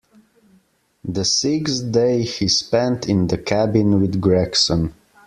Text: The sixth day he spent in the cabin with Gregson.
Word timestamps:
The 1.05 1.23
sixth 1.23 1.91
day 1.91 2.23
he 2.23 2.47
spent 2.47 3.07
in 3.07 3.27
the 3.27 3.37
cabin 3.37 4.01
with 4.01 4.19
Gregson. 4.19 4.95